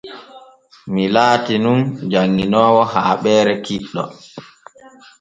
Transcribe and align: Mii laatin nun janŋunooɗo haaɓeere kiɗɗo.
Mii 0.91 1.11
laatin 1.15 1.61
nun 1.63 1.79
janŋunooɗo 2.11 2.81
haaɓeere 2.93 3.53
kiɗɗo. 3.65 4.03